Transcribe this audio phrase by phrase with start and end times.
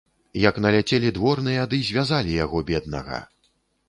[0.43, 3.21] Як наляцелі дворныя ды звязалі яго, беднага.